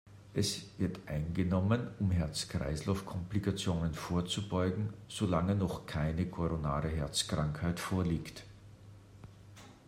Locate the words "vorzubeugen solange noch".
3.93-5.85